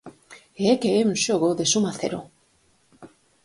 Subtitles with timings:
[0.61, 2.19] E é que é un xogo de suma cero.